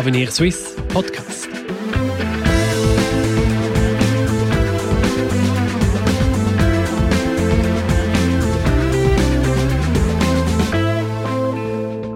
Avenir 0.00 0.30
Swiss 0.30 0.76
Podcast. 0.88 1.46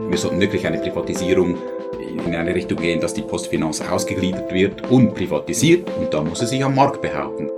Wir 0.08 0.16
sollten 0.16 0.40
wirklich 0.40 0.66
eine 0.66 0.78
Privatisierung 0.78 1.58
in 2.00 2.34
eine 2.34 2.54
Richtung 2.54 2.78
gehen, 2.78 3.02
dass 3.02 3.12
die 3.12 3.20
Postfinance 3.20 3.86
ausgegliedert 3.92 4.50
wird 4.50 4.90
und 4.90 5.12
privatisiert 5.12 5.86
und 5.98 6.14
da 6.14 6.22
muss 6.22 6.38
sie 6.38 6.46
sich 6.46 6.64
am 6.64 6.74
Markt 6.74 7.02
behaupten. 7.02 7.50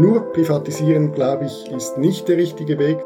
Nur 0.00 0.32
privatisieren, 0.32 1.12
glaube 1.12 1.44
ich, 1.44 1.70
ist 1.72 1.98
nicht 1.98 2.26
der 2.26 2.38
richtige 2.38 2.78
Weg. 2.78 2.96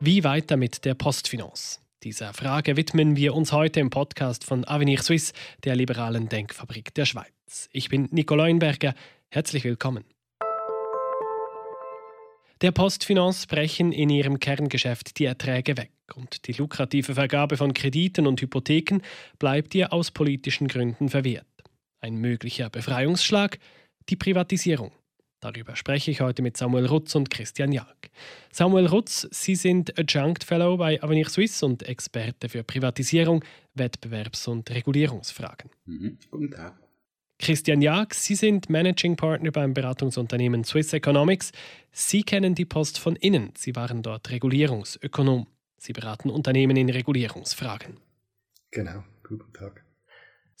Wie 0.00 0.24
weiter 0.24 0.56
mit 0.56 0.86
der 0.86 0.94
Postfinance? 0.94 1.80
Dieser 2.04 2.32
Frage 2.32 2.76
widmen 2.76 3.16
wir 3.16 3.34
uns 3.34 3.52
heute 3.52 3.80
im 3.80 3.90
Podcast 3.90 4.44
von 4.44 4.64
Avenir 4.64 5.02
Suisse, 5.02 5.32
der 5.64 5.74
liberalen 5.74 6.28
Denkfabrik 6.28 6.94
der 6.94 7.06
Schweiz. 7.06 7.68
Ich 7.72 7.88
bin 7.88 8.06
Nico 8.12 8.36
Leuenberger. 8.36 8.94
Herzlich 9.30 9.64
willkommen. 9.64 10.04
Der 12.60 12.70
Postfinance 12.70 13.48
brechen 13.48 13.90
in 13.90 14.10
ihrem 14.10 14.38
Kerngeschäft 14.38 15.18
die 15.18 15.24
Erträge 15.24 15.76
weg 15.76 15.90
und 16.14 16.46
die 16.46 16.52
lukrative 16.52 17.14
Vergabe 17.14 17.56
von 17.56 17.74
Krediten 17.74 18.28
und 18.28 18.40
Hypotheken 18.40 19.00
bleibt 19.40 19.74
ihr 19.74 19.92
aus 19.92 20.12
politischen 20.12 20.68
Gründen 20.68 21.08
verwehrt. 21.08 21.46
Ein 22.00 22.14
möglicher 22.14 22.70
Befreiungsschlag? 22.70 23.58
Die 24.08 24.16
Privatisierung. 24.16 24.92
Darüber 25.40 25.76
spreche 25.76 26.10
ich 26.10 26.20
heute 26.20 26.42
mit 26.42 26.56
Samuel 26.56 26.86
Rutz 26.86 27.14
und 27.14 27.30
Christian 27.30 27.70
Jag. 27.70 27.86
Samuel 28.50 28.86
Rutz, 28.86 29.28
Sie 29.30 29.54
sind 29.54 29.96
Adjunct 29.96 30.42
Fellow 30.42 30.76
bei 30.76 31.00
Avenir 31.00 31.28
Suisse 31.28 31.64
und 31.64 31.84
Experte 31.84 32.48
für 32.48 32.64
Privatisierung, 32.64 33.44
Wettbewerbs- 33.76 34.48
und 34.48 34.68
Regulierungsfragen. 34.68 35.70
Mhm. 35.86 36.18
Guten 36.30 36.50
Tag. 36.50 36.74
Christian 37.38 37.80
Jag, 37.82 38.14
Sie 38.14 38.34
sind 38.34 38.68
Managing 38.68 39.14
Partner 39.14 39.52
beim 39.52 39.74
Beratungsunternehmen 39.74 40.64
Swiss 40.64 40.92
Economics. 40.92 41.52
Sie 41.92 42.24
kennen 42.24 42.56
die 42.56 42.64
Post 42.64 42.98
von 42.98 43.14
innen. 43.14 43.52
Sie 43.56 43.76
waren 43.76 44.02
dort 44.02 44.30
Regulierungsökonom. 44.30 45.46
Sie 45.76 45.92
beraten 45.92 46.30
Unternehmen 46.30 46.76
in 46.76 46.90
Regulierungsfragen. 46.90 48.00
Genau, 48.72 49.04
guten 49.22 49.52
Tag. 49.52 49.84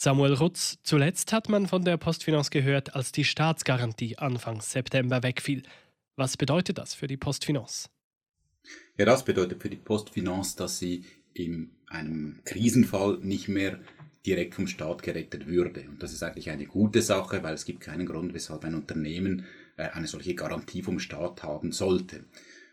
Samuel 0.00 0.34
Rutz, 0.34 0.78
zuletzt 0.84 1.32
hat 1.32 1.48
man 1.48 1.66
von 1.66 1.84
der 1.84 1.96
Postfinance 1.96 2.50
gehört, 2.50 2.94
als 2.94 3.10
die 3.10 3.24
Staatsgarantie 3.24 4.16
Anfang 4.16 4.60
September 4.60 5.24
wegfiel. 5.24 5.64
Was 6.14 6.36
bedeutet 6.36 6.78
das 6.78 6.94
für 6.94 7.08
die 7.08 7.16
Postfinance? 7.16 7.88
Ja, 8.96 9.06
das 9.06 9.24
bedeutet 9.24 9.60
für 9.60 9.68
die 9.68 9.76
Postfinance, 9.76 10.56
dass 10.56 10.78
sie 10.78 11.04
in 11.34 11.72
einem 11.88 12.38
Krisenfall 12.44 13.18
nicht 13.22 13.48
mehr 13.48 13.80
direkt 14.24 14.54
vom 14.54 14.68
Staat 14.68 15.02
gerettet 15.02 15.48
würde. 15.48 15.84
Und 15.88 16.00
das 16.00 16.12
ist 16.12 16.22
eigentlich 16.22 16.50
eine 16.50 16.66
gute 16.66 17.02
Sache, 17.02 17.42
weil 17.42 17.54
es 17.54 17.64
gibt 17.64 17.80
keinen 17.80 18.06
Grund, 18.06 18.34
weshalb 18.34 18.64
ein 18.64 18.76
Unternehmen 18.76 19.46
äh, 19.76 19.88
eine 19.88 20.06
solche 20.06 20.36
Garantie 20.36 20.82
vom 20.82 21.00
Staat 21.00 21.42
haben 21.42 21.72
sollte. 21.72 22.24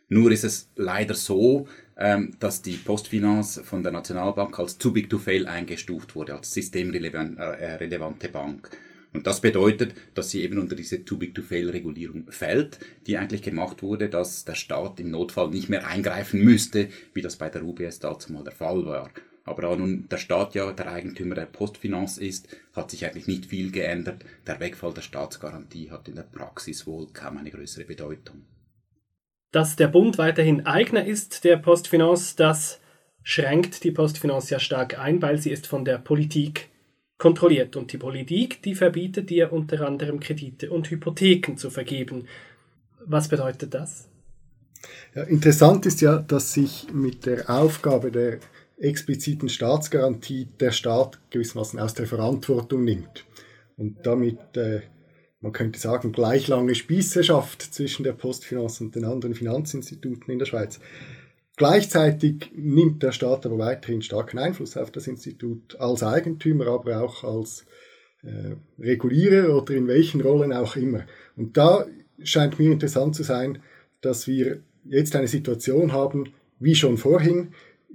Nur 0.07 0.31
ist 0.31 0.43
es 0.43 0.69
leider 0.75 1.15
so, 1.15 1.67
ähm, 1.97 2.35
dass 2.39 2.61
die 2.61 2.77
Postfinance 2.77 3.63
von 3.63 3.81
der 3.81 3.91
Nationalbank 3.91 4.59
als 4.59 4.77
too 4.77 4.91
big 4.91 5.09
to 5.09 5.17
fail 5.17 5.47
eingestuft 5.47 6.15
wurde, 6.15 6.35
als 6.35 6.53
systemrelevante 6.53 8.27
äh, 8.27 8.31
Bank. 8.31 8.69
Und 9.13 9.25
das 9.25 9.39
bedeutet, 9.39 9.95
dass 10.13 10.29
sie 10.29 10.41
eben 10.43 10.59
unter 10.59 10.75
diese 10.75 11.05
too 11.05 11.17
big 11.17 11.33
to 11.33 11.41
fail 11.41 11.69
Regulierung 11.69 12.25
fällt, 12.29 12.79
die 13.07 13.17
eigentlich 13.17 13.41
gemacht 13.41 13.81
wurde, 13.81 14.09
dass 14.09 14.43
der 14.43 14.55
Staat 14.55 14.99
im 14.99 15.09
Notfall 15.09 15.49
nicht 15.49 15.69
mehr 15.69 15.87
eingreifen 15.87 16.43
müsste, 16.43 16.89
wie 17.13 17.21
das 17.21 17.37
bei 17.37 17.49
der 17.49 17.63
UBS 17.63 17.99
dazu 17.99 18.33
mal 18.33 18.43
der 18.43 18.51
Fall 18.51 18.85
war. 18.85 19.09
Aber 19.45 19.61
da 19.61 19.75
nun 19.75 20.09
der 20.09 20.17
Staat 20.17 20.53
ja 20.53 20.71
der 20.71 20.91
Eigentümer 20.91 21.35
der 21.35 21.45
Postfinance 21.45 22.23
ist, 22.23 22.47
hat 22.73 22.91
sich 22.91 23.05
eigentlich 23.05 23.27
nicht 23.27 23.45
viel 23.45 23.71
geändert. 23.71 24.25
Der 24.45 24.59
Wegfall 24.59 24.93
der 24.93 25.01
Staatsgarantie 25.01 25.91
hat 25.91 26.07
in 26.09 26.15
der 26.15 26.23
Praxis 26.23 26.85
wohl 26.85 27.07
kaum 27.13 27.37
eine 27.37 27.51
größere 27.51 27.85
Bedeutung. 27.85 28.43
Dass 29.55 29.77
der 29.77 29.87
Bund 29.87 30.17
weiterhin 30.17 30.65
Eigner 30.65 31.05
ist 31.05 31.45
der 31.45 31.55
Postfinance, 31.55 32.35
das 32.35 32.81
schränkt 33.23 33.85
die 33.85 33.91
Postfinance 33.91 34.51
ja 34.51 34.59
stark 34.59 34.99
ein, 34.99 35.21
weil 35.21 35.37
sie 35.37 35.49
ist 35.49 35.65
von 35.65 35.85
der 35.85 35.97
Politik 35.97 36.67
kontrolliert. 37.17 37.77
Und 37.77 37.93
die 37.93 37.97
Politik, 37.97 38.61
die 38.63 38.75
verbietet 38.75 39.31
ihr 39.31 39.53
unter 39.53 39.87
anderem 39.87 40.19
Kredite 40.19 40.69
und 40.71 40.91
Hypotheken 40.91 41.55
zu 41.55 41.69
vergeben. 41.69 42.27
Was 43.05 43.29
bedeutet 43.29 43.73
das? 43.73 44.09
Ja, 45.15 45.23
interessant 45.23 45.85
ist 45.85 46.01
ja, 46.01 46.17
dass 46.17 46.51
sich 46.51 46.87
mit 46.91 47.25
der 47.25 47.49
Aufgabe 47.49 48.11
der 48.11 48.39
expliziten 48.77 49.47
Staatsgarantie 49.47 50.49
der 50.59 50.71
Staat 50.71 51.17
gewissermaßen 51.29 51.79
aus 51.79 51.93
der 51.93 52.07
Verantwortung 52.07 52.83
nimmt 52.83 53.23
und 53.77 54.05
damit 54.05 54.57
äh, 54.57 54.81
man 55.45 55.53
könnte 55.53 55.79
sagen, 55.79 56.11
gleich 56.11 56.47
lange 56.47 56.73
Spieße 56.73 57.23
schafft 57.23 57.61
zwischen 57.61 58.03
der 58.03 58.13
Postfinance 58.13 58.83
und 58.83 58.95
den 58.95 59.05
anderen 59.05 59.35
Finanzinstituten 59.35 60.33
in 60.33 60.39
der 60.39 60.47
Schweiz. 60.47 60.79
Gleichzeitig 61.55 62.49
nimmt 62.55 63.03
der 63.03 63.11
Staat 63.11 63.45
aber 63.45 63.59
weiterhin 63.59 64.01
starken 64.01 64.39
Einfluss 64.39 64.75
auf 64.75 64.89
das 64.89 65.05
Institut 65.05 65.79
als 65.79 66.01
Eigentümer, 66.01 66.65
aber 66.65 66.99
auch 66.99 67.23
als 67.23 67.63
äh, 68.23 68.55
Regulierer 68.79 69.55
oder 69.55 69.75
in 69.75 69.87
welchen 69.87 70.21
Rollen 70.21 70.51
auch 70.51 70.75
immer. 70.77 71.05
Und 71.37 71.55
da 71.55 71.85
scheint 72.23 72.57
mir 72.57 72.71
interessant 72.71 73.15
zu 73.15 73.21
sein, 73.21 73.59
dass 74.01 74.25
wir 74.25 74.61
jetzt 74.83 75.15
eine 75.15 75.27
Situation 75.27 75.91
haben, 75.91 76.33
wie 76.57 76.73
schon 76.73 76.97
vorhin, 76.97 77.49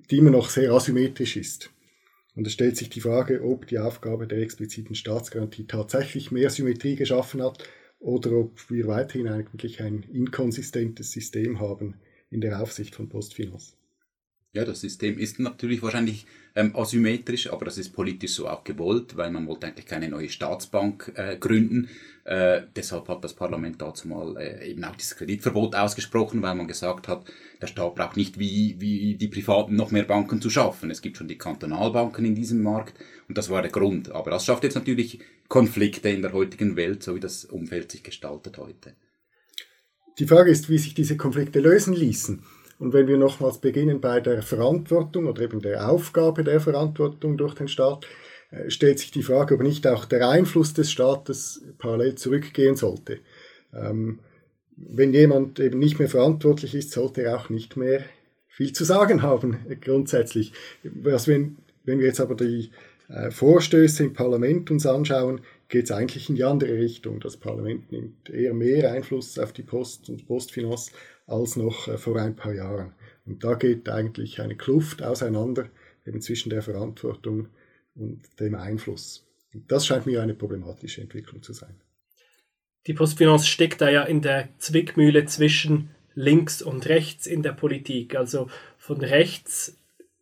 die 0.08 0.18
immer 0.18 0.30
noch 0.30 0.50
sehr 0.50 0.70
asymmetrisch 0.70 1.36
ist. 1.36 1.70
Und 2.40 2.46
es 2.46 2.54
stellt 2.54 2.78
sich 2.78 2.88
die 2.88 3.02
Frage, 3.02 3.44
ob 3.44 3.66
die 3.66 3.78
Aufgabe 3.78 4.26
der 4.26 4.38
expliziten 4.38 4.94
Staatsgarantie 4.94 5.66
tatsächlich 5.66 6.30
mehr 6.30 6.48
Symmetrie 6.48 6.96
geschaffen 6.96 7.42
hat 7.42 7.62
oder 7.98 8.32
ob 8.32 8.70
wir 8.70 8.86
weiterhin 8.86 9.28
eigentlich 9.28 9.82
ein 9.82 10.04
inkonsistentes 10.10 11.12
System 11.12 11.60
haben 11.60 11.96
in 12.30 12.40
der 12.40 12.62
Aufsicht 12.62 12.94
von 12.94 13.10
Postfinance. 13.10 13.74
Ja, 14.52 14.64
das 14.64 14.80
System 14.80 15.16
ist 15.16 15.38
natürlich 15.38 15.80
wahrscheinlich 15.80 16.26
ähm, 16.56 16.74
asymmetrisch, 16.74 17.52
aber 17.52 17.66
das 17.66 17.78
ist 17.78 17.90
politisch 17.90 18.32
so 18.32 18.48
auch 18.48 18.64
gewollt, 18.64 19.16
weil 19.16 19.30
man 19.30 19.46
wollte 19.46 19.68
eigentlich 19.68 19.86
keine 19.86 20.08
neue 20.08 20.28
Staatsbank 20.28 21.12
äh, 21.14 21.36
gründen. 21.36 21.88
Äh, 22.24 22.62
deshalb 22.74 23.06
hat 23.06 23.22
das 23.22 23.34
Parlament 23.34 23.80
dazu 23.80 24.08
mal 24.08 24.36
äh, 24.38 24.68
eben 24.68 24.82
auch 24.82 24.96
dieses 24.96 25.14
Kreditverbot 25.14 25.76
ausgesprochen, 25.76 26.42
weil 26.42 26.56
man 26.56 26.66
gesagt 26.66 27.06
hat, 27.06 27.24
der 27.62 27.68
Staat 27.68 27.94
braucht 27.94 28.16
nicht 28.16 28.40
wie, 28.40 28.74
wie 28.80 29.14
die 29.14 29.28
Privaten 29.28 29.76
noch 29.76 29.92
mehr 29.92 30.02
Banken 30.02 30.42
zu 30.42 30.50
schaffen. 30.50 30.90
Es 30.90 31.00
gibt 31.00 31.16
schon 31.16 31.28
die 31.28 31.38
Kantonalbanken 31.38 32.24
in 32.24 32.34
diesem 32.34 32.60
Markt 32.60 32.94
und 33.28 33.38
das 33.38 33.50
war 33.50 33.62
der 33.62 33.70
Grund. 33.70 34.10
Aber 34.10 34.32
das 34.32 34.44
schafft 34.44 34.64
jetzt 34.64 34.74
natürlich 34.74 35.20
Konflikte 35.46 36.08
in 36.08 36.22
der 36.22 36.32
heutigen 36.32 36.74
Welt, 36.74 37.04
so 37.04 37.14
wie 37.14 37.20
das 37.20 37.44
Umfeld 37.44 37.92
sich 37.92 38.02
gestaltet 38.02 38.58
heute. 38.58 38.96
Die 40.18 40.26
Frage 40.26 40.50
ist, 40.50 40.68
wie 40.68 40.78
sich 40.78 40.94
diese 40.94 41.16
Konflikte 41.16 41.60
lösen 41.60 41.94
ließen. 41.94 42.42
Und 42.80 42.94
wenn 42.94 43.06
wir 43.06 43.18
nochmals 43.18 43.58
beginnen 43.58 44.00
bei 44.00 44.20
der 44.20 44.42
Verantwortung 44.42 45.26
oder 45.26 45.42
eben 45.42 45.60
der 45.60 45.90
Aufgabe 45.90 46.42
der 46.44 46.60
Verantwortung 46.60 47.36
durch 47.36 47.54
den 47.54 47.68
Staat, 47.68 48.06
äh, 48.50 48.70
stellt 48.70 48.98
sich 48.98 49.10
die 49.10 49.22
Frage, 49.22 49.54
ob 49.54 49.60
nicht 49.60 49.86
auch 49.86 50.06
der 50.06 50.26
Einfluss 50.26 50.72
des 50.72 50.90
Staates 50.90 51.62
parallel 51.76 52.14
zurückgehen 52.14 52.76
sollte. 52.76 53.18
Ähm, 53.74 54.20
wenn 54.76 55.12
jemand 55.12 55.60
eben 55.60 55.78
nicht 55.78 55.98
mehr 55.98 56.08
verantwortlich 56.08 56.74
ist, 56.74 56.92
sollte 56.92 57.22
er 57.22 57.36
auch 57.36 57.50
nicht 57.50 57.76
mehr 57.76 58.02
viel 58.48 58.72
zu 58.72 58.84
sagen 58.84 59.20
haben, 59.20 59.58
grundsätzlich. 59.82 60.54
Was 60.82 61.28
wenn, 61.28 61.58
wenn 61.84 61.98
wir 61.98 62.06
jetzt 62.06 62.20
aber 62.20 62.34
die 62.34 62.70
äh, 63.10 63.30
Vorstöße 63.30 64.04
im 64.04 64.14
Parlament 64.14 64.70
uns 64.70 64.86
anschauen, 64.86 65.42
geht 65.70 65.84
es 65.84 65.92
eigentlich 65.92 66.28
in 66.28 66.34
die 66.34 66.44
andere 66.44 66.74
Richtung. 66.74 67.20
Das 67.20 67.38
Parlament 67.38 67.90
nimmt 67.90 68.28
eher 68.28 68.52
mehr 68.52 68.92
Einfluss 68.92 69.38
auf 69.38 69.52
die 69.52 69.62
Post 69.62 70.10
und 70.10 70.26
Postfinance 70.26 70.92
als 71.26 71.56
noch 71.56 71.88
äh, 71.88 71.96
vor 71.96 72.16
ein 72.16 72.36
paar 72.36 72.52
Jahren. 72.52 72.92
Und 73.24 73.44
da 73.44 73.54
geht 73.54 73.88
eigentlich 73.88 74.40
eine 74.40 74.56
Kluft 74.56 75.02
auseinander 75.02 75.70
eben 76.06 76.20
zwischen 76.20 76.50
der 76.50 76.62
Verantwortung 76.62 77.48
und 77.94 78.22
dem 78.40 78.54
Einfluss. 78.56 79.26
Und 79.54 79.70
das 79.70 79.86
scheint 79.86 80.06
mir 80.06 80.22
eine 80.22 80.34
problematische 80.34 81.00
Entwicklung 81.00 81.42
zu 81.42 81.52
sein. 81.52 81.80
Die 82.86 82.94
Postfinance 82.94 83.46
steckt 83.46 83.80
da 83.80 83.90
ja 83.90 84.02
in 84.02 84.22
der 84.22 84.48
Zwickmühle 84.58 85.26
zwischen 85.26 85.90
links 86.14 86.62
und 86.62 86.88
rechts 86.88 87.26
in 87.26 87.42
der 87.42 87.52
Politik. 87.52 88.16
Also 88.16 88.48
von 88.78 89.00
rechts 89.00 89.76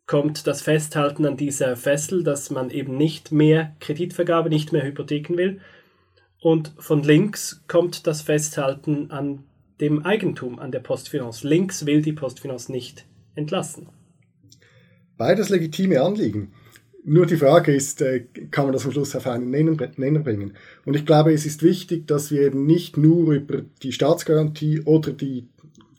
kommt 0.09 0.47
das 0.47 0.63
Festhalten 0.63 1.23
an 1.27 1.37
dieser 1.37 1.75
Fessel, 1.75 2.23
dass 2.23 2.49
man 2.49 2.71
eben 2.71 2.97
nicht 2.97 3.31
mehr 3.31 3.75
Kreditvergabe, 3.79 4.49
nicht 4.49 4.73
mehr 4.73 4.83
Hypotheken 4.83 5.37
will. 5.37 5.59
Und 6.41 6.73
von 6.79 7.03
links 7.03 7.63
kommt 7.67 8.07
das 8.07 8.23
Festhalten 8.23 9.11
an 9.11 9.43
dem 9.79 10.03
Eigentum 10.03 10.57
an 10.57 10.71
der 10.71 10.79
Postfinance. 10.79 11.47
Links 11.47 11.85
will 11.85 12.01
die 12.01 12.13
Postfinance 12.13 12.71
nicht 12.71 13.05
entlassen. 13.35 13.89
Beides 15.15 15.49
legitime 15.49 16.01
Anliegen. 16.01 16.53
Nur 17.05 17.27
die 17.27 17.37
Frage 17.37 17.71
ist, 17.75 18.01
äh, 18.01 18.21
kann 18.49 18.65
man 18.65 18.73
das 18.73 18.85
am 18.85 18.91
Schluss 18.91 19.15
auf 19.15 19.27
einen 19.27 19.51
Nenner 19.51 20.19
bringen? 20.21 20.53
Und 20.85 20.95
ich 20.95 21.05
glaube, 21.05 21.33
es 21.33 21.45
ist 21.45 21.61
wichtig, 21.61 22.07
dass 22.07 22.31
wir 22.31 22.41
eben 22.41 22.65
nicht 22.65 22.97
nur 22.97 23.33
über 23.33 23.61
die 23.83 23.91
Staatsgarantie 23.91 24.81
oder 24.81 25.11
die 25.11 25.49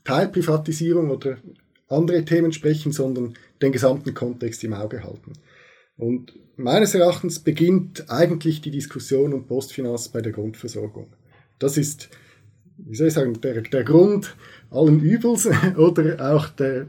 Teilprivatisierung 0.02 1.10
oder 1.10 1.36
andere 1.88 2.24
Themen 2.24 2.52
sprechen, 2.52 2.90
sondern 2.90 3.34
den 3.62 3.72
gesamten 3.72 4.14
Kontext 4.14 4.64
im 4.64 4.72
Auge 4.72 5.02
halten. 5.02 5.32
Und 5.96 6.32
meines 6.56 6.94
Erachtens 6.94 7.40
beginnt 7.40 8.10
eigentlich 8.10 8.60
die 8.62 8.70
Diskussion 8.70 9.34
um 9.34 9.46
Postfinanz 9.46 10.08
bei 10.08 10.22
der 10.22 10.32
Grundversorgung. 10.32 11.08
Das 11.58 11.76
ist, 11.76 12.08
wie 12.78 12.96
soll 12.96 13.08
ich 13.08 13.14
sagen, 13.14 13.38
der, 13.40 13.60
der 13.60 13.84
Grund 13.84 14.34
allen 14.70 15.00
Übels 15.00 15.48
oder 15.76 16.34
auch 16.34 16.48
der, 16.48 16.86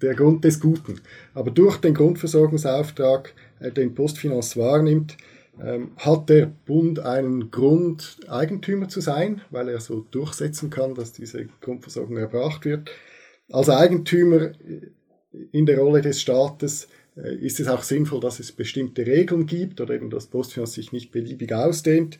der 0.00 0.14
Grund 0.14 0.44
des 0.44 0.58
Guten. 0.58 1.00
Aber 1.34 1.50
durch 1.50 1.76
den 1.78 1.94
Grundversorgungsauftrag, 1.94 3.34
äh, 3.60 3.70
den 3.70 3.94
Postfinanz 3.94 4.56
wahrnimmt, 4.56 5.16
ähm, 5.62 5.92
hat 5.96 6.28
der 6.30 6.46
Bund 6.46 7.00
einen 7.00 7.50
Grund, 7.50 8.20
Eigentümer 8.28 8.88
zu 8.88 9.00
sein, 9.00 9.42
weil 9.50 9.68
er 9.68 9.80
so 9.80 10.00
durchsetzen 10.10 10.70
kann, 10.70 10.94
dass 10.94 11.12
diese 11.12 11.46
Grundversorgung 11.60 12.16
erbracht 12.16 12.64
wird. 12.64 12.90
Als 13.50 13.68
Eigentümer 13.68 14.52
in 15.52 15.66
der 15.66 15.78
Rolle 15.78 16.00
des 16.00 16.20
Staates 16.20 16.88
äh, 17.16 17.34
ist 17.36 17.60
es 17.60 17.68
auch 17.68 17.82
sinnvoll, 17.82 18.20
dass 18.20 18.40
es 18.40 18.52
bestimmte 18.52 19.06
Regeln 19.06 19.46
gibt 19.46 19.80
oder 19.80 19.94
eben 19.94 20.10
das 20.10 20.26
Postfinanz 20.26 20.74
sich 20.74 20.92
nicht 20.92 21.12
beliebig 21.12 21.52
ausdehnt. 21.52 22.18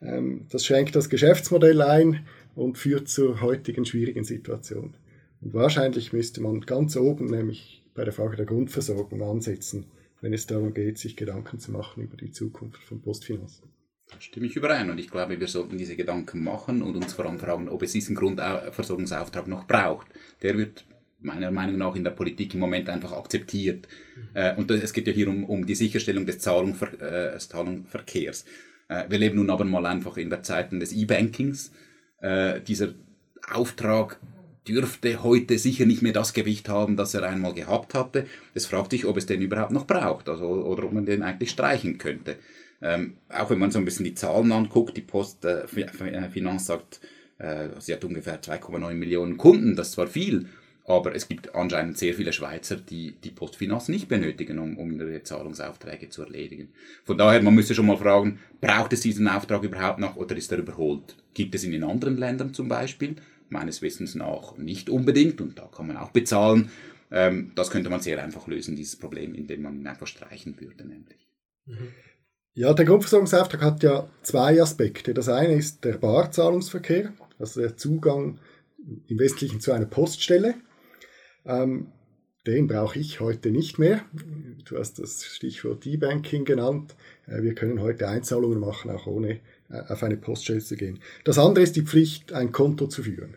Ähm, 0.00 0.46
das 0.50 0.64
schränkt 0.64 0.96
das 0.96 1.08
Geschäftsmodell 1.08 1.82
ein 1.82 2.26
und 2.54 2.78
führt 2.78 3.08
zur 3.08 3.40
heutigen 3.40 3.84
schwierigen 3.84 4.24
Situation. 4.24 4.94
Und 5.40 5.54
wahrscheinlich 5.54 6.12
müsste 6.12 6.40
man 6.40 6.60
ganz 6.60 6.96
oben, 6.96 7.26
nämlich 7.26 7.82
bei 7.94 8.04
der 8.04 8.12
Frage 8.12 8.36
der 8.36 8.46
Grundversorgung, 8.46 9.22
ansetzen, 9.22 9.86
wenn 10.20 10.32
es 10.32 10.46
darum 10.46 10.72
geht, 10.72 10.98
sich 10.98 11.16
Gedanken 11.16 11.58
zu 11.58 11.72
machen 11.72 12.04
über 12.04 12.16
die 12.16 12.30
Zukunft 12.30 12.82
von 12.84 13.02
Postfinanz. 13.02 13.62
Da 14.08 14.20
stimme 14.20 14.46
ich 14.46 14.56
überein 14.56 14.90
und 14.90 14.98
ich 14.98 15.10
glaube, 15.10 15.40
wir 15.40 15.48
sollten 15.48 15.78
diese 15.78 15.96
Gedanken 15.96 16.44
machen 16.44 16.82
und 16.82 16.96
uns 16.96 17.14
vor 17.14 17.24
allem 17.24 17.38
fragen, 17.38 17.68
ob 17.68 17.82
es 17.82 17.92
diesen 17.92 18.14
Grundversorgungsauftrag 18.14 19.48
noch 19.48 19.66
braucht. 19.66 20.06
Der 20.42 20.56
wird 20.56 20.84
meiner 21.22 21.50
Meinung 21.50 21.78
nach 21.78 21.94
in 21.96 22.04
der 22.04 22.10
Politik 22.10 22.54
im 22.54 22.60
Moment 22.60 22.88
einfach 22.88 23.12
akzeptiert. 23.12 23.88
Mhm. 24.34 24.58
und 24.58 24.70
es 24.70 24.92
geht 24.92 25.06
ja 25.06 25.12
hier 25.12 25.28
um, 25.28 25.44
um 25.44 25.66
die 25.66 25.74
Sicherstellung 25.74 26.26
des 26.26 26.38
Zahlungver 26.38 27.34
äh, 27.34 27.38
Zahlungsverkehrs. 27.38 28.44
Äh, 28.92 29.04
wir 29.08 29.18
leben 29.18 29.36
nun 29.36 29.50
aber 29.50 29.64
mal 29.64 29.86
einfach 29.86 30.16
in 30.16 30.30
der 30.30 30.42
Zeiten 30.42 30.80
des 30.80 30.92
E-Bankings. 30.92 31.72
Äh, 32.20 32.60
dieser 32.60 32.94
Auftrag 33.50 34.18
dürfte 34.68 35.22
heute 35.22 35.58
sicher 35.58 35.86
nicht 35.86 36.02
mehr 36.02 36.12
das 36.12 36.34
Gewicht 36.34 36.68
haben, 36.68 36.96
das 36.96 37.14
er 37.14 37.24
einmal 37.24 37.54
gehabt 37.54 37.94
hatte. 37.94 38.26
Es 38.54 38.66
fragt 38.66 38.92
sich, 38.92 39.06
ob 39.06 39.16
es 39.16 39.26
den 39.26 39.42
überhaupt 39.42 39.72
noch 39.72 39.86
braucht 39.86 40.28
also, 40.28 40.46
oder 40.46 40.84
ob 40.84 40.92
man 40.92 41.06
den 41.06 41.22
eigentlich 41.22 41.50
streichen 41.50 41.98
könnte. 41.98 42.36
Ähm, 42.80 43.14
auch 43.28 43.50
wenn 43.50 43.58
man 43.58 43.70
so 43.70 43.78
ein 43.78 43.84
bisschen 43.84 44.04
die 44.04 44.14
Zahlen 44.14 44.52
anguckt, 44.52 44.96
die 44.96 45.02
Postfinanz 45.02 46.62
äh, 46.62 46.64
sagt, 46.64 47.00
äh, 47.38 47.68
sie 47.78 47.92
hat 47.92 48.04
ungefähr 48.04 48.40
2,9 48.40 48.94
Millionen 48.94 49.36
Kunden, 49.36 49.76
das 49.76 49.88
ist 49.88 49.94
zwar 49.94 50.08
viel, 50.08 50.46
aber 50.84 51.14
es 51.14 51.28
gibt 51.28 51.54
anscheinend 51.54 51.96
sehr 51.96 52.14
viele 52.14 52.32
Schweizer, 52.32 52.76
die 52.76 53.12
die 53.12 53.30
Postfinanz 53.30 53.88
nicht 53.88 54.08
benötigen, 54.08 54.58
um, 54.58 54.76
um 54.76 54.92
ihre 54.92 55.22
Zahlungsaufträge 55.22 56.08
zu 56.08 56.22
erledigen. 56.22 56.70
Von 57.04 57.18
daher, 57.18 57.42
man 57.42 57.54
müsste 57.54 57.74
schon 57.74 57.86
mal 57.86 57.96
fragen, 57.96 58.40
braucht 58.60 58.92
es 58.92 59.00
diesen 59.00 59.28
Auftrag 59.28 59.62
überhaupt 59.62 60.00
noch 60.00 60.16
oder 60.16 60.36
ist 60.36 60.50
er 60.50 60.58
überholt? 60.58 61.16
Gibt 61.34 61.54
es 61.54 61.64
ihn 61.64 61.72
in 61.72 61.84
anderen 61.84 62.16
Ländern 62.16 62.52
zum 62.52 62.68
Beispiel? 62.68 63.16
Meines 63.48 63.82
Wissens 63.82 64.14
nach 64.14 64.56
nicht 64.56 64.90
unbedingt 64.90 65.40
und 65.40 65.58
da 65.58 65.66
kann 65.66 65.86
man 65.86 65.96
auch 65.96 66.10
bezahlen. 66.10 66.70
Ähm, 67.10 67.52
das 67.54 67.70
könnte 67.70 67.90
man 67.90 68.00
sehr 68.00 68.22
einfach 68.22 68.46
lösen, 68.48 68.74
dieses 68.74 68.96
Problem, 68.96 69.34
indem 69.34 69.62
man 69.62 69.78
ihn 69.78 69.86
einfach 69.86 70.06
streichen 70.06 70.60
würde, 70.60 70.84
nämlich. 70.84 71.28
Mhm. 71.66 71.88
Ja, 72.54 72.74
der 72.74 72.84
Grundversorgungsauftrag 72.84 73.62
hat 73.62 73.82
ja 73.82 74.08
zwei 74.22 74.60
Aspekte. 74.60 75.14
Das 75.14 75.28
eine 75.28 75.54
ist 75.54 75.84
der 75.84 75.96
Barzahlungsverkehr, 75.96 77.12
also 77.38 77.60
der 77.60 77.76
Zugang 77.76 78.38
im 79.06 79.18
Wesentlichen 79.18 79.60
zu 79.60 79.72
einer 79.72 79.86
Poststelle. 79.86 80.54
Ähm, 81.44 81.88
den 82.46 82.66
brauche 82.66 82.98
ich 82.98 83.20
heute 83.20 83.50
nicht 83.50 83.78
mehr. 83.78 84.02
Du 84.64 84.76
hast 84.76 84.98
das 84.98 85.24
Stichwort 85.24 85.86
E-Banking 85.86 86.44
genannt. 86.44 86.96
Äh, 87.26 87.42
wir 87.42 87.54
können 87.54 87.80
heute 87.80 88.08
Einzahlungen 88.08 88.58
machen, 88.58 88.90
auch 88.90 89.06
ohne 89.06 89.40
äh, 89.70 89.80
auf 89.88 90.02
eine 90.02 90.16
Poststelle 90.16 90.60
zu 90.60 90.76
gehen. 90.76 90.98
Das 91.24 91.38
andere 91.38 91.62
ist 91.62 91.76
die 91.76 91.82
Pflicht, 91.82 92.32
ein 92.32 92.50
Konto 92.50 92.88
zu 92.88 93.04
führen. 93.04 93.36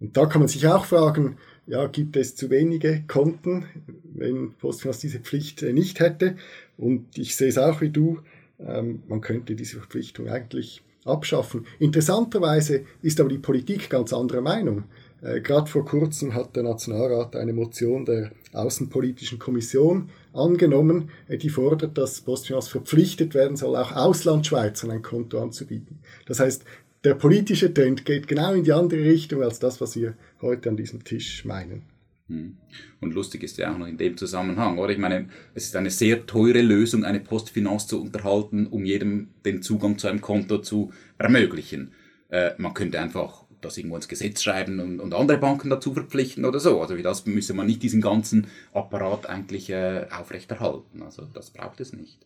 Und 0.00 0.16
da 0.16 0.26
kann 0.26 0.40
man 0.40 0.48
sich 0.48 0.66
auch 0.68 0.84
fragen, 0.84 1.38
ja, 1.66 1.86
gibt 1.86 2.16
es 2.16 2.36
zu 2.36 2.50
wenige 2.50 3.04
Konten, 3.06 3.66
wenn 4.12 4.52
Postfinanz 4.54 5.00
diese 5.00 5.20
Pflicht 5.20 5.62
äh, 5.62 5.72
nicht 5.72 5.98
hätte? 5.98 6.36
Und 6.76 7.18
ich 7.18 7.36
sehe 7.36 7.48
es 7.48 7.58
auch 7.58 7.80
wie 7.80 7.90
du, 7.90 8.20
ähm, 8.60 9.02
man 9.08 9.20
könnte 9.20 9.56
diese 9.56 9.78
Verpflichtung 9.78 10.28
eigentlich 10.28 10.82
abschaffen. 11.04 11.66
Interessanterweise 11.78 12.84
ist 13.02 13.20
aber 13.20 13.28
die 13.28 13.38
Politik 13.38 13.90
ganz 13.90 14.12
anderer 14.12 14.40
Meinung. 14.40 14.84
Äh, 15.24 15.40
Gerade 15.40 15.70
vor 15.70 15.84
kurzem 15.84 16.34
hat 16.34 16.54
der 16.54 16.62
Nationalrat 16.62 17.34
eine 17.34 17.52
Motion 17.52 18.04
der 18.04 18.30
Außenpolitischen 18.52 19.38
Kommission 19.38 20.10
angenommen, 20.32 21.10
äh, 21.28 21.38
die 21.38 21.48
fordert, 21.48 21.96
dass 21.96 22.20
Postfinanz 22.20 22.68
verpflichtet 22.68 23.34
werden 23.34 23.56
soll, 23.56 23.76
auch 23.76 23.92
Auslandschweizern 23.92 24.90
ein 24.90 25.02
Konto 25.02 25.42
anzubieten. 25.42 25.98
Das 26.26 26.40
heißt, 26.40 26.64
der 27.04 27.14
politische 27.14 27.72
Trend 27.72 28.04
geht 28.04 28.28
genau 28.28 28.54
in 28.54 28.64
die 28.64 28.72
andere 28.72 29.02
Richtung 29.04 29.42
als 29.42 29.58
das, 29.58 29.80
was 29.80 29.96
wir 29.96 30.14
heute 30.40 30.68
an 30.68 30.76
diesem 30.76 31.04
Tisch 31.04 31.44
meinen. 31.44 31.82
Hm. 32.28 32.56
Und 33.00 33.14
lustig 33.14 33.42
ist 33.42 33.58
ja 33.58 33.72
auch 33.72 33.78
noch 33.78 33.86
in 33.86 33.98
dem 33.98 34.16
Zusammenhang, 34.16 34.78
oder? 34.78 34.90
Ich 34.90 34.98
meine, 34.98 35.28
es 35.54 35.64
ist 35.64 35.76
eine 35.76 35.90
sehr 35.90 36.24
teure 36.24 36.62
Lösung, 36.62 37.04
eine 37.04 37.20
Postfinanz 37.20 37.86
zu 37.86 38.00
unterhalten, 38.00 38.66
um 38.66 38.84
jedem 38.86 39.28
den 39.44 39.60
Zugang 39.60 39.98
zu 39.98 40.08
einem 40.08 40.22
Konto 40.22 40.58
zu 40.58 40.92
ermöglichen. 41.18 41.92
Äh, 42.30 42.52
man 42.56 42.72
könnte 42.72 42.98
einfach 42.98 43.43
das 43.64 43.76
irgendwo 43.76 43.96
ins 43.96 44.08
Gesetz 44.08 44.42
schreiben 44.42 44.80
und, 44.80 45.00
und, 45.00 45.14
andere 45.14 45.38
Banken 45.38 45.70
dazu 45.70 45.92
verpflichten 45.92 46.44
oder 46.44 46.60
so. 46.60 46.80
Also 46.80 46.96
wie 46.96 47.02
das 47.02 47.26
müsse 47.26 47.54
man 47.54 47.66
nicht 47.66 47.82
diesen 47.82 48.00
ganzen 48.00 48.46
Apparat 48.72 49.26
eigentlich 49.26 49.70
äh, 49.70 50.06
aufrechterhalten. 50.10 51.02
Also 51.02 51.26
das 51.32 51.50
braucht 51.50 51.80
es 51.80 51.92
nicht. 51.92 52.18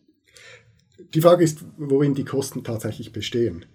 Die 1.13 1.21
Frage 1.21 1.43
ist, 1.43 1.63
worin 1.77 2.13
die 2.13 2.25
Kosten 2.25 2.63
tatsächlich 2.63 3.13
bestehen. 3.13 3.65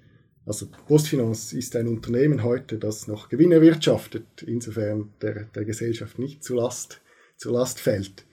Also 0.47 0.67
Postfinanz 0.87 1.55
ist 1.55 1.75
ein 1.75 1.89
Unternehmen 1.89 2.43
heute, 2.43 2.79
das 2.79 3.09
noch 3.09 3.31
Gewinn 3.31 3.51
erwirtschaftet, 3.51 4.43
insofern 4.47 5.11
der, 5.23 5.45
der 5.45 5.65
Gesellschaft 5.65 6.19
nicht 6.19 6.45
zur 6.45 6.59
Last, 6.59 7.01
zur 7.37 7.53
Last 7.53 7.81
fällt. 7.81 8.27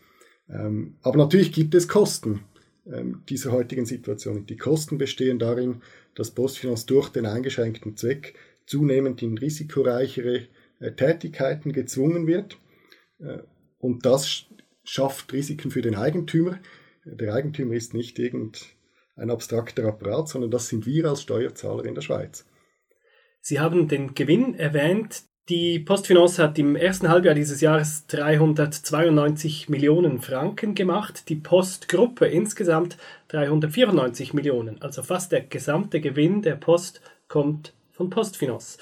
Ähm, 0.49 0.95
aber 1.03 1.17
natürlich 1.17 1.53
gibt 1.53 1.73
es 1.73 1.87
Kosten 1.87 2.41
ähm, 2.85 3.21
dieser 3.29 3.51
heutigen 3.51 3.85
Situation. 3.85 4.45
Die 4.45 4.57
Kosten 4.57 4.97
bestehen 4.97 5.39
darin, 5.39 5.81
dass 6.15 6.31
Postfinanz 6.31 6.85
durch 6.85 7.09
den 7.09 7.25
eingeschränkten 7.25 7.95
Zweck 7.95 8.35
zunehmend 8.71 9.21
in 9.21 9.37
risikoreichere 9.37 10.47
äh, 10.79 10.91
Tätigkeiten 10.93 11.73
gezwungen 11.73 12.25
wird. 12.25 12.57
Äh, 13.19 13.39
und 13.79 14.05
das 14.05 14.45
schafft 14.83 15.33
Risiken 15.33 15.71
für 15.71 15.81
den 15.81 15.95
Eigentümer. 15.95 16.59
Der 17.03 17.33
Eigentümer 17.33 17.73
ist 17.73 17.93
nicht 17.93 18.17
irgendein 18.17 18.61
ein 19.17 19.29
abstrakter 19.29 19.85
Apparat, 19.85 20.29
sondern 20.29 20.51
das 20.51 20.69
sind 20.69 20.85
wir 20.85 21.05
als 21.05 21.21
Steuerzahler 21.21 21.85
in 21.85 21.93
der 21.95 22.01
Schweiz. 22.01 22.45
Sie 23.41 23.59
haben 23.59 23.87
den 23.87 24.15
Gewinn 24.15 24.55
erwähnt. 24.55 25.23
Die 25.49 25.79
Postfinance 25.79 26.41
hat 26.41 26.57
im 26.57 26.75
ersten 26.75 27.09
Halbjahr 27.09 27.35
dieses 27.35 27.59
Jahres 27.59 28.07
392 28.07 29.67
Millionen 29.67 30.21
Franken 30.21 30.75
gemacht, 30.75 31.27
die 31.29 31.35
Postgruppe 31.35 32.27
insgesamt 32.27 32.97
394 33.27 34.33
Millionen. 34.33 34.81
Also 34.81 35.03
fast 35.03 35.33
der 35.33 35.41
gesamte 35.41 35.99
Gewinn 35.99 36.41
der 36.41 36.55
Post 36.55 37.01
kommt 37.27 37.73
von 38.01 38.09
Postfinance. 38.09 38.79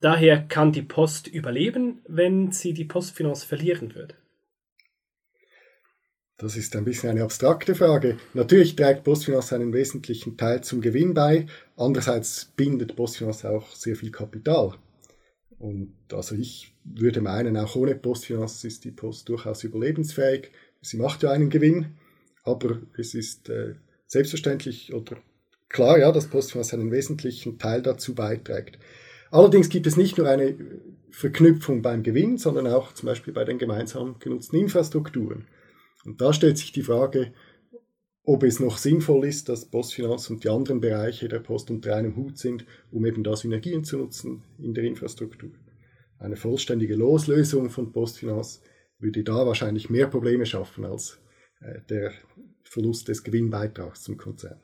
Daher 0.00 0.46
kann 0.46 0.70
die 0.70 0.82
Post 0.82 1.26
überleben, 1.26 2.02
wenn 2.06 2.52
sie 2.52 2.72
die 2.72 2.84
Postfinance 2.84 3.44
verlieren 3.44 3.96
würde. 3.96 4.14
Das 6.38 6.56
ist 6.56 6.74
ein 6.76 6.84
bisschen 6.84 7.10
eine 7.10 7.24
abstrakte 7.24 7.74
Frage. 7.74 8.16
Natürlich 8.32 8.76
trägt 8.76 9.02
Postfinance 9.02 9.54
einen 9.54 9.72
wesentlichen 9.72 10.36
Teil 10.36 10.62
zum 10.62 10.80
Gewinn 10.80 11.12
bei. 11.12 11.46
Andererseits 11.76 12.46
bindet 12.56 12.94
Postfinance 12.94 13.50
auch 13.50 13.74
sehr 13.74 13.96
viel 13.96 14.12
Kapital. 14.12 14.74
Und 15.58 15.92
also 16.12 16.36
ich 16.36 16.72
würde 16.84 17.20
meinen, 17.20 17.56
auch 17.56 17.74
ohne 17.74 17.96
Postfinance 17.96 18.66
ist 18.66 18.84
die 18.84 18.92
Post 18.92 19.28
durchaus 19.28 19.64
überlebensfähig. 19.64 20.50
Sie 20.80 20.96
macht 20.96 21.24
ja 21.24 21.32
einen 21.32 21.50
Gewinn, 21.50 21.96
aber 22.44 22.80
es 22.96 23.14
ist 23.14 23.50
äh, 23.50 23.74
selbstverständlich 24.06 24.94
oder 24.94 25.16
klar, 25.70 25.98
ja, 25.98 26.12
dass 26.12 26.28
Postfinance 26.28 26.74
einen 26.74 26.90
wesentlichen 26.90 27.58
Teil 27.58 27.80
dazu 27.80 28.14
beiträgt. 28.14 28.78
Allerdings 29.30 29.70
gibt 29.70 29.86
es 29.86 29.96
nicht 29.96 30.18
nur 30.18 30.28
eine 30.28 30.56
Verknüpfung 31.10 31.82
beim 31.82 32.02
Gewinn, 32.02 32.36
sondern 32.36 32.66
auch 32.66 32.92
zum 32.92 33.06
Beispiel 33.06 33.32
bei 33.32 33.44
den 33.44 33.58
gemeinsam 33.58 34.18
genutzten 34.18 34.58
Infrastrukturen. 34.58 35.46
Und 36.04 36.20
da 36.20 36.32
stellt 36.32 36.58
sich 36.58 36.72
die 36.72 36.82
Frage, 36.82 37.32
ob 38.24 38.42
es 38.42 38.60
noch 38.60 38.78
sinnvoll 38.78 39.24
ist, 39.26 39.48
dass 39.48 39.64
Postfinanz 39.64 40.28
und 40.30 40.44
die 40.44 40.48
anderen 40.48 40.80
Bereiche 40.80 41.28
der 41.28 41.40
Post 41.40 41.70
unter 41.70 41.96
einem 41.96 42.16
Hut 42.16 42.38
sind, 42.38 42.66
um 42.90 43.06
eben 43.06 43.24
da 43.24 43.34
Synergien 43.34 43.84
zu 43.84 43.98
nutzen 43.98 44.42
in 44.58 44.74
der 44.74 44.84
Infrastruktur. 44.84 45.50
Eine 46.18 46.36
vollständige 46.36 46.96
Loslösung 46.96 47.70
von 47.70 47.92
Postfinanz 47.92 48.62
würde 48.98 49.24
da 49.24 49.46
wahrscheinlich 49.46 49.88
mehr 49.88 50.06
Probleme 50.06 50.44
schaffen 50.44 50.84
als 50.84 51.18
äh, 51.60 51.80
der 51.88 52.12
Verlust 52.62 53.08
des 53.08 53.24
Gewinnbeitrags 53.24 54.02
zum 54.02 54.16
Konzern. 54.16 54.60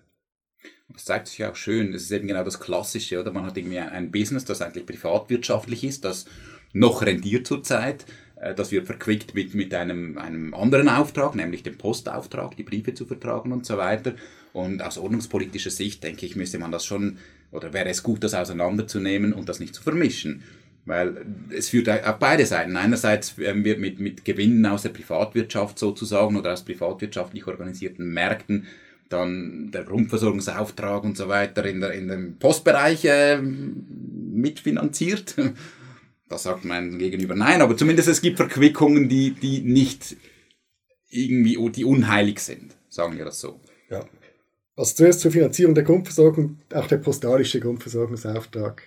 Das 0.88 1.05
zeigt 1.05 1.28
sich 1.28 1.45
auch 1.45 1.57
schön, 1.57 1.93
das 1.93 2.02
ist 2.02 2.12
eben 2.12 2.28
genau 2.28 2.45
das 2.45 2.61
Klassische, 2.61 3.21
oder? 3.21 3.33
Man 3.33 3.45
hat 3.45 3.57
irgendwie 3.57 3.78
ein 3.78 4.11
Business, 4.11 4.45
das 4.45 4.62
eigentlich 4.62 4.87
privatwirtschaftlich 4.87 5.85
ist, 5.85 6.05
das 6.05 6.26
noch 6.73 7.02
rendiert 7.02 7.47
zurzeit, 7.47 8.07
Äh, 8.37 8.55
das 8.55 8.71
wird 8.71 8.87
verquickt 8.87 9.35
mit, 9.35 9.55
mit 9.55 9.75
einem, 9.75 10.19
einem 10.19 10.55
anderen 10.55 10.88
Auftrag, 10.88 11.35
nämlich 11.35 11.62
dem 11.62 11.78
Postauftrag, 11.78 12.57
die 12.57 12.62
Briefe 12.62 12.95
zu 12.95 13.07
vertragen 13.07 13.52
und 13.52 13.66
so 13.66 13.76
weiter. 13.76 14.14
Und 14.52 14.83
aus 14.83 14.99
ordnungspolitischer 14.99 15.71
Sicht, 15.71 16.02
denke 16.05 16.25
ich, 16.25 16.37
müsste 16.37 16.59
man 16.59 16.73
das 16.73 16.87
schon, 16.87 17.19
oder 17.52 17.73
wäre 17.73 17.88
es 17.88 18.02
gut, 18.02 18.25
das 18.25 18.35
auseinanderzunehmen 18.35 19.33
und 19.33 19.49
das 19.49 19.61
nicht 19.61 19.75
zu 19.75 19.83
vermischen. 19.83 20.43
Weil 20.87 21.26
es 21.50 21.71
führt 21.71 21.88
auf 21.88 22.19
beide 22.19 22.47
Seiten. 22.47 22.76
Einerseits 22.76 23.38
werden 23.38 23.64
wir 23.64 23.76
mit, 23.76 23.99
mit 23.99 24.25
Gewinnen 24.25 24.64
aus 24.66 24.83
der 24.83 24.90
Privatwirtschaft 24.90 25.78
sozusagen 25.78 26.37
oder 26.37 26.52
aus 26.52 26.64
privatwirtschaftlich 26.64 27.47
organisierten 27.47 28.12
Märkten 28.12 28.66
dann 29.09 29.71
der 29.73 29.85
Grundversorgungsauftrag 29.85 31.05
und 31.05 31.17
so 31.17 31.29
weiter 31.29 31.65
in, 31.65 31.81
der, 31.81 31.93
in 31.93 32.09
dem 32.09 32.39
Postbereich 32.39 33.05
äh, 33.05 33.41
mitfinanziert. 33.41 35.35
Da 36.29 36.39
sagt 36.39 36.65
mein 36.65 36.99
Gegenüber 36.99 37.37
nein, 37.37 37.63
aber 37.63 37.77
zumindest 37.77 38.09
es 38.09 38.21
gibt 38.21 38.39
Verquickungen, 38.39 39.09
die, 39.09 39.31
die 39.31 39.61
nicht 39.61 40.17
irgendwie, 41.09 41.57
die 41.71 41.85
unheilig 41.85 42.41
sind, 42.41 42.77
sagen 42.89 43.17
wir 43.17 43.25
das 43.25 43.39
so. 43.39 43.61
Ja. 43.91 44.05
Also 44.75 44.95
zuerst 44.95 45.21
zur 45.21 45.31
Finanzierung 45.31 45.75
der 45.75 45.85
Grundversorgung, 45.85 46.59
auch 46.75 46.87
der 46.87 46.99
postalische 46.99 47.61
Grundversorgungsauftrag 47.61 48.83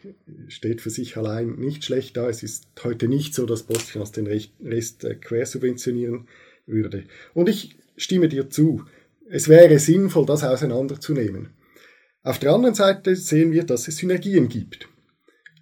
steht 0.47 0.81
für 0.81 0.91
sich 0.91 1.17
allein 1.17 1.55
nicht 1.55 1.83
schlecht 1.83 2.15
da. 2.15 2.29
Es 2.29 2.43
ist 2.43 2.67
heute 2.83 3.07
nicht 3.07 3.33
so, 3.33 3.47
dass 3.47 3.63
Postfinanz 3.63 4.11
den 4.11 4.27
Rest 4.27 5.03
äh, 5.03 5.15
quersubventionieren 5.15 6.27
würde. 6.67 7.05
Und 7.33 7.49
ich 7.49 7.75
stimme 7.97 8.29
dir 8.29 8.51
zu, 8.51 8.85
es 9.29 9.47
wäre 9.47 9.79
sinnvoll, 9.79 10.25
das 10.25 10.43
auseinanderzunehmen. 10.43 11.49
Auf 12.23 12.39
der 12.39 12.51
anderen 12.51 12.75
Seite 12.75 13.15
sehen 13.15 13.51
wir, 13.51 13.63
dass 13.63 13.87
es 13.87 13.97
Synergien 13.97 14.49
gibt. 14.49 14.89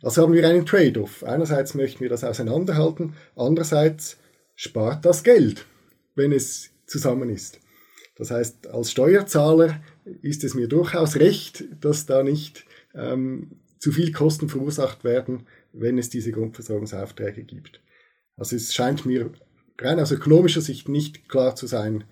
Also 0.01 0.21
haben 0.21 0.33
wir 0.33 0.47
einen 0.47 0.65
Trade-off. 0.65 1.23
Einerseits 1.23 1.73
möchten 1.73 2.01
wir 2.01 2.09
das 2.09 2.23
auseinanderhalten, 2.23 3.13
andererseits 3.35 4.17
spart 4.55 5.05
das 5.05 5.23
Geld, 5.23 5.65
wenn 6.15 6.31
es 6.31 6.71
zusammen 6.85 7.29
ist. 7.29 7.59
Das 8.15 8.31
heißt, 8.31 8.67
als 8.67 8.91
Steuerzahler 8.91 9.81
ist 10.21 10.43
es 10.43 10.55
mir 10.55 10.67
durchaus 10.67 11.17
recht, 11.17 11.65
dass 11.81 12.05
da 12.05 12.23
nicht 12.23 12.65
ähm, 12.95 13.59
zu 13.79 13.91
viel 13.91 14.11
Kosten 14.11 14.49
verursacht 14.49 15.03
werden, 15.03 15.45
wenn 15.73 15.97
es 15.97 16.09
diese 16.09 16.31
Grundversorgungsaufträge 16.31 17.43
gibt. 17.43 17.81
Also 18.35 18.55
es 18.55 18.73
scheint 18.73 19.05
mir 19.05 19.31
rein 19.79 19.99
aus 19.99 20.11
ökonomischer 20.11 20.61
Sicht 20.61 20.89
nicht 20.89 21.29
klar 21.29 21.55
zu 21.55 21.67
sein, 21.67 22.05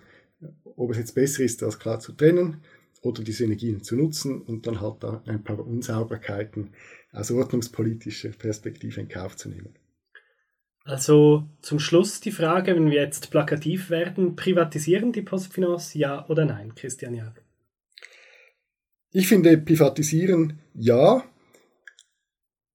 ob 0.76 0.92
es 0.92 0.98
jetzt 0.98 1.16
besser 1.16 1.44
ist, 1.44 1.62
das 1.62 1.80
klar 1.80 2.00
zu 2.00 2.14
trennen 2.14 2.62
oder 3.02 3.24
diese 3.24 3.44
Energien 3.44 3.84
zu 3.84 3.96
nutzen 3.96 4.42
und 4.42 4.68
dann 4.68 4.82
halt 4.82 5.04
da 5.04 5.22
ein 5.26 5.44
paar 5.44 5.60
Unsauberkeiten 5.60 6.72
aus 7.12 7.32
ordnungspolitischer 7.32 8.30
Perspektive 8.30 9.00
in 9.00 9.08
Kauf 9.08 9.36
zu 9.36 9.50
nehmen. 9.50 9.76
Also 10.84 11.50
zum 11.62 11.80
Schluss 11.80 12.20
die 12.20 12.32
Frage, 12.32 12.76
wenn 12.76 12.92
wir 12.92 13.02
jetzt 13.02 13.32
plakativ 13.32 13.90
werden, 13.90 14.36
privatisieren 14.36 15.12
die 15.12 15.24
Postfinance 15.24 15.98
ja 15.98 16.28
oder 16.30 16.46
nein, 16.46 16.76
Christian 16.76 17.16
Jag? 17.16 17.42
Ich 19.12 19.28
finde 19.28 19.58
privatisieren 19.58 20.60
ja 20.74 21.24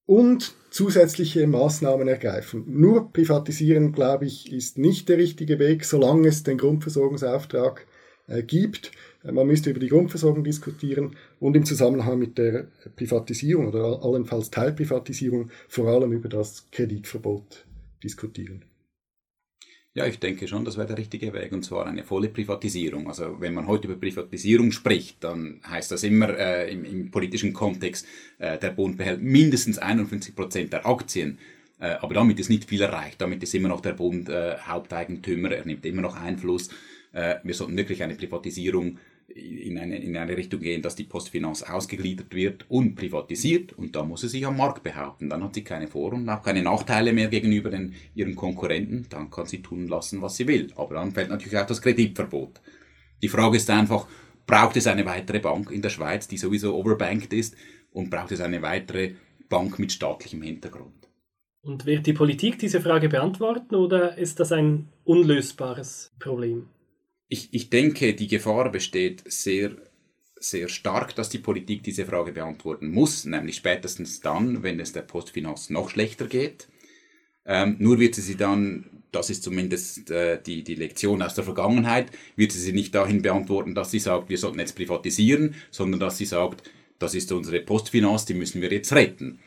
und 0.06 0.54
zusätzliche 0.70 1.46
Maßnahmen 1.46 2.08
ergreifen. 2.08 2.64
Nur 2.66 3.12
privatisieren, 3.12 3.92
glaube 3.92 4.26
ich, 4.26 4.52
ist 4.52 4.76
nicht 4.76 5.08
der 5.08 5.18
richtige 5.18 5.60
Weg, 5.60 5.84
solange 5.84 6.26
es 6.26 6.42
den 6.42 6.58
Grundversorgungsauftrag 6.58 7.86
gibt. 8.42 8.92
Äh, 9.24 9.32
man 9.32 9.46
müsste 9.46 9.70
über 9.70 9.80
die 9.80 9.88
Grundversorgung 9.88 10.44
diskutieren 10.44 11.16
und 11.38 11.56
im 11.56 11.64
Zusammenhang 11.64 12.18
mit 12.18 12.38
der 12.38 12.68
Privatisierung 12.96 13.68
oder 13.68 14.02
allenfalls 14.02 14.50
Teilprivatisierung 14.50 15.50
vor 15.68 15.88
allem 15.88 16.12
über 16.12 16.28
das 16.28 16.70
Kreditverbot 16.70 17.66
diskutieren. 18.02 18.64
Ja, 19.92 20.06
ich 20.06 20.20
denke 20.20 20.46
schon, 20.46 20.64
das 20.64 20.76
wäre 20.76 20.86
der 20.86 20.98
richtige 20.98 21.32
Weg, 21.32 21.50
und 21.50 21.64
zwar 21.64 21.84
eine 21.86 22.04
volle 22.04 22.28
Privatisierung. 22.28 23.08
Also 23.08 23.40
wenn 23.40 23.54
man 23.54 23.66
heute 23.66 23.88
über 23.88 23.96
Privatisierung 23.96 24.70
spricht, 24.70 25.24
dann 25.24 25.60
heißt 25.68 25.90
das 25.90 26.04
immer 26.04 26.28
äh, 26.38 26.72
im, 26.72 26.84
im, 26.84 27.10
politischen 27.10 27.52
Kontext, 27.52 28.06
äh, 28.38 28.56
der 28.56 28.70
Bund 28.70 28.96
behält 28.96 29.20
mindestens 29.20 29.78
51 29.78 30.36
Prozent 30.36 30.72
der 30.72 30.86
Aktien. 30.86 31.38
Äh, 31.80 31.96
aber 32.00 32.14
damit 32.14 32.38
ist 32.38 32.50
nicht 32.50 32.66
viel 32.66 32.82
erreicht. 32.82 33.20
Damit 33.20 33.42
ist 33.42 33.52
immer 33.52 33.68
noch 33.68 33.80
der 33.80 33.94
Bund 33.94 34.28
äh, 34.28 34.58
Haupteigentümer, 34.58 35.50
er 35.50 35.64
nimmt 35.64 35.84
immer 35.84 36.02
noch 36.02 36.16
Einfluss. 36.16 36.68
Äh, 37.12 37.36
wir 37.42 37.54
sollten 37.54 37.76
wirklich 37.76 38.02
eine 38.02 38.14
Privatisierung 38.14 38.98
in 39.34 39.78
eine, 39.78 39.98
in 39.98 40.16
eine 40.16 40.36
Richtung 40.36 40.60
gehen, 40.60 40.82
dass 40.82 40.96
die 40.96 41.04
Postfinanz 41.04 41.62
ausgegliedert 41.62 42.34
wird 42.34 42.64
und 42.68 42.96
privatisiert 42.96 43.72
und 43.72 43.94
da 43.94 44.02
muss 44.02 44.22
sie 44.22 44.28
sich 44.28 44.44
am 44.44 44.56
Markt 44.56 44.82
behaupten. 44.82 45.28
Dann 45.28 45.44
hat 45.44 45.54
sie 45.54 45.62
keine 45.62 45.86
Vor- 45.86 46.12
und 46.12 46.28
auch 46.28 46.42
keine 46.42 46.62
Nachteile 46.62 47.12
mehr 47.12 47.28
gegenüber 47.28 47.70
den, 47.70 47.94
ihren 48.14 48.34
Konkurrenten. 48.34 49.06
Dann 49.08 49.30
kann 49.30 49.46
sie 49.46 49.62
tun 49.62 49.86
lassen, 49.86 50.20
was 50.20 50.36
sie 50.36 50.48
will. 50.48 50.72
Aber 50.76 50.96
dann 50.96 51.12
fällt 51.12 51.30
natürlich 51.30 51.58
auch 51.58 51.66
das 51.66 51.80
Kreditverbot. 51.80 52.60
Die 53.22 53.28
Frage 53.28 53.56
ist 53.56 53.70
einfach, 53.70 54.06
braucht 54.46 54.76
es 54.76 54.86
eine 54.86 55.06
weitere 55.06 55.38
Bank 55.38 55.70
in 55.70 55.82
der 55.82 55.90
Schweiz, 55.90 56.26
die 56.26 56.38
sowieso 56.38 56.74
overbanked 56.74 57.32
ist 57.32 57.54
und 57.92 58.10
braucht 58.10 58.32
es 58.32 58.40
eine 58.40 58.62
weitere 58.62 59.12
Bank 59.48 59.78
mit 59.78 59.92
staatlichem 59.92 60.42
Hintergrund? 60.42 61.08
Und 61.62 61.84
wird 61.84 62.06
die 62.06 62.14
Politik 62.14 62.58
diese 62.58 62.80
Frage 62.80 63.08
beantworten 63.08 63.74
oder 63.74 64.16
ist 64.16 64.40
das 64.40 64.50
ein 64.50 64.88
unlösbares 65.04 66.10
Problem? 66.18 66.68
Ich, 67.30 67.48
ich 67.52 67.70
denke, 67.70 68.12
die 68.14 68.26
Gefahr 68.26 68.70
besteht 68.70 69.22
sehr, 69.30 69.70
sehr 70.38 70.68
stark, 70.68 71.14
dass 71.14 71.30
die 71.30 71.38
Politik 71.38 71.84
diese 71.84 72.04
Frage 72.04 72.32
beantworten 72.32 72.90
muss, 72.90 73.24
nämlich 73.24 73.56
spätestens 73.56 74.20
dann, 74.20 74.64
wenn 74.64 74.80
es 74.80 74.92
der 74.92 75.02
Postfinanz 75.02 75.70
noch 75.70 75.90
schlechter 75.90 76.26
geht. 76.26 76.68
Ähm, 77.46 77.76
nur 77.78 78.00
wird 78.00 78.16
sie 78.16 78.22
sie 78.22 78.36
dann, 78.36 79.04
das 79.12 79.30
ist 79.30 79.44
zumindest 79.44 80.10
äh, 80.10 80.42
die, 80.42 80.64
die 80.64 80.74
Lektion 80.74 81.22
aus 81.22 81.34
der 81.34 81.44
Vergangenheit, 81.44 82.10
wird 82.34 82.50
sie 82.50 82.60
sie 82.60 82.72
nicht 82.72 82.94
dahin 82.96 83.22
beantworten, 83.22 83.76
dass 83.76 83.92
sie 83.92 84.00
sagt, 84.00 84.28
wir 84.28 84.38
sollten 84.38 84.58
jetzt 84.58 84.74
privatisieren, 84.74 85.54
sondern 85.70 86.00
dass 86.00 86.18
sie 86.18 86.26
sagt, 86.26 86.68
das 86.98 87.14
ist 87.14 87.30
unsere 87.30 87.60
Postfinanz, 87.60 88.24
die 88.24 88.34
müssen 88.34 88.60
wir 88.60 88.72
jetzt 88.72 88.92
retten. 88.92 89.38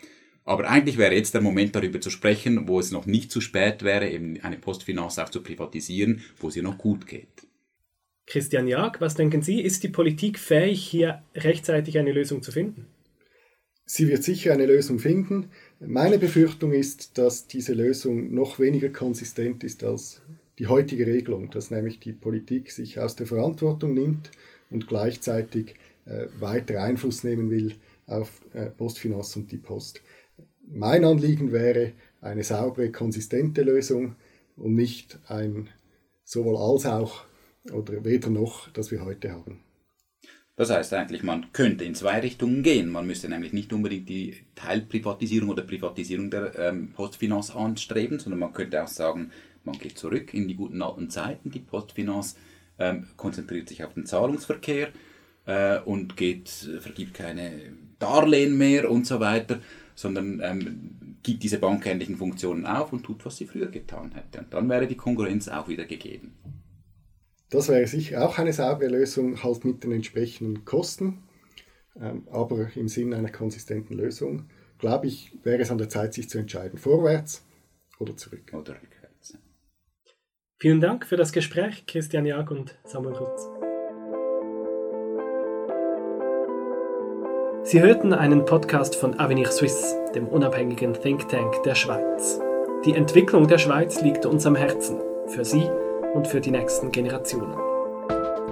Aber 0.45 0.69
eigentlich 0.69 0.97
wäre 0.97 1.15
jetzt 1.15 1.33
der 1.33 1.41
Moment 1.41 1.75
darüber 1.75 1.99
zu 1.99 2.09
sprechen, 2.09 2.67
wo 2.67 2.79
es 2.79 2.91
noch 2.91 3.05
nicht 3.05 3.29
zu 3.29 3.41
spät 3.41 3.83
wäre, 3.83 4.09
eben 4.09 4.39
eine 4.41 4.57
Postfinanz 4.57 5.19
auch 5.19 5.29
zu 5.29 5.43
privatisieren, 5.43 6.21
wo 6.39 6.49
sie 6.49 6.61
noch 6.61 6.77
gut 6.77 7.07
geht. 7.07 7.27
Christian 8.25 8.67
Jag, 8.67 9.01
was 9.01 9.15
denken 9.15 9.41
Sie, 9.41 9.61
ist 9.61 9.83
die 9.83 9.89
Politik 9.89 10.39
fähig, 10.39 10.83
hier 10.83 11.23
rechtzeitig 11.35 11.97
eine 11.97 12.11
Lösung 12.11 12.41
zu 12.41 12.51
finden? 12.51 12.87
Sie 13.85 14.07
wird 14.07 14.23
sicher 14.23 14.53
eine 14.53 14.65
Lösung 14.65 14.99
finden. 14.99 15.49
Meine 15.79 16.17
Befürchtung 16.17 16.71
ist, 16.71 17.17
dass 17.17 17.47
diese 17.47 17.73
Lösung 17.73 18.33
noch 18.33 18.59
weniger 18.59 18.89
konsistent 18.89 19.63
ist 19.63 19.83
als 19.83 20.21
die 20.57 20.67
heutige 20.67 21.05
Regelung, 21.05 21.49
dass 21.49 21.69
nämlich 21.69 21.99
die 21.99 22.13
Politik 22.13 22.71
sich 22.71 22.99
aus 22.99 23.15
der 23.15 23.27
Verantwortung 23.27 23.93
nimmt 23.93 24.31
und 24.69 24.87
gleichzeitig 24.87 25.75
äh, 26.05 26.27
weiter 26.39 26.81
Einfluss 26.81 27.23
nehmen 27.23 27.49
will 27.49 27.75
auf 28.07 28.41
äh, 28.53 28.67
Postfinanz 28.67 29.35
und 29.35 29.51
die 29.51 29.57
Post. 29.57 30.01
Mein 30.65 31.03
Anliegen 31.03 31.51
wäre 31.51 31.91
eine 32.21 32.43
saubere, 32.43 32.91
konsistente 32.91 33.63
Lösung 33.63 34.15
und 34.55 34.75
nicht 34.75 35.19
ein 35.27 35.69
sowohl 36.23 36.57
als 36.57 36.85
auch 36.85 37.25
oder 37.71 38.03
weder 38.03 38.29
noch, 38.29 38.69
das 38.69 38.91
wir 38.91 39.03
heute 39.03 39.31
haben. 39.31 39.59
Das 40.55 40.69
heißt 40.69 40.93
eigentlich, 40.93 41.23
man 41.23 41.51
könnte 41.51 41.83
in 41.83 41.95
zwei 41.95 42.19
Richtungen 42.19 42.61
gehen. 42.61 42.89
Man 42.89 43.07
müsste 43.07 43.27
nämlich 43.27 43.53
nicht 43.53 43.73
unbedingt 43.73 44.07
die 44.07 44.35
Teilprivatisierung 44.53 45.49
oder 45.49 45.63
Privatisierung 45.63 46.29
der 46.29 46.57
ähm, 46.59 46.91
Postfinanz 46.91 47.55
anstreben, 47.55 48.19
sondern 48.19 48.39
man 48.39 48.53
könnte 48.53 48.83
auch 48.83 48.87
sagen, 48.87 49.31
man 49.63 49.79
geht 49.79 49.97
zurück 49.97 50.33
in 50.33 50.47
die 50.47 50.55
guten 50.55 50.81
alten 50.83 51.09
Zeiten. 51.09 51.49
Die 51.49 51.59
Postfinanz 51.59 52.37
ähm, 52.77 53.07
konzentriert 53.17 53.67
sich 53.67 53.83
auf 53.83 53.95
den 53.95 54.05
Zahlungsverkehr 54.05 54.89
äh, 55.47 55.79
und 55.79 56.17
geht, 56.17 56.49
vergibt 56.49 57.15
keine 57.15 57.73
Darlehen 57.97 58.55
mehr 58.55 58.91
und 58.91 59.07
so 59.07 59.19
weiter, 59.19 59.59
sondern 59.95 60.39
ähm, 60.43 61.15
gibt 61.23 61.41
diese 61.41 61.57
bankähnlichen 61.57 62.17
Funktionen 62.17 62.65
auf 62.65 62.93
und 62.93 63.03
tut, 63.03 63.25
was 63.25 63.37
sie 63.37 63.47
früher 63.47 63.67
getan 63.67 64.11
hätte. 64.13 64.39
Und 64.39 64.53
dann 64.53 64.69
wäre 64.69 64.87
die 64.87 64.97
Konkurrenz 64.97 65.47
auch 65.47 65.67
wieder 65.67 65.85
gegeben. 65.85 66.33
Das 67.53 67.69
wäre 67.69 67.85
sicher 67.85 68.27
auch 68.27 68.39
eine 68.39 68.51
saubere 68.51 68.89
Lösung, 68.89 69.43
halt 69.43 69.63
mit 69.63 69.83
den 69.83 69.91
entsprechenden 69.91 70.65
Kosten, 70.65 71.21
ähm, 72.01 72.27
aber 72.31 72.75
im 72.75 72.87
Sinne 72.87 73.15
einer 73.15 73.29
konsistenten 73.29 73.93
Lösung, 73.93 74.49
glaube 74.79 75.05
ich, 75.05 75.37
wäre 75.43 75.61
es 75.61 75.69
an 75.69 75.77
der 75.77 75.87
Zeit, 75.87 76.15
sich 76.15 76.27
zu 76.27 76.39
entscheiden, 76.39 76.79
vorwärts 76.79 77.45
oder 77.99 78.17
zurück. 78.17 78.51
Oder 78.53 78.73
rückwärts. 78.73 79.37
Vielen 80.59 80.81
Dank 80.81 81.05
für 81.05 81.15
das 81.15 81.31
Gespräch, 81.31 81.85
Christian 81.85 82.25
Jag 82.25 82.49
und 82.49 82.75
Samuel 82.85 83.17
Rutz. 83.17 83.47
Sie 87.69 87.81
hörten 87.81 88.13
einen 88.13 88.45
Podcast 88.45 88.95
von 88.95 89.19
Avenir 89.19 89.51
Suisse, 89.51 89.95
dem 90.15 90.27
unabhängigen 90.27 90.95
Think 90.95 91.29
Tank 91.29 91.61
der 91.61 91.75
Schweiz. 91.75 92.39
Die 92.83 92.95
Entwicklung 92.95 93.47
der 93.47 93.59
Schweiz 93.59 94.01
liegt 94.01 94.25
uns 94.25 94.47
am 94.47 94.55
Herzen. 94.55 94.99
Für 95.27 95.45
Sie 95.45 95.69
und 96.13 96.27
für 96.27 96.41
die 96.41 96.51
nächsten 96.51 96.91
Generationen. 96.91 97.57